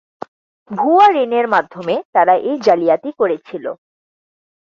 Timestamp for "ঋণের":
1.15-1.45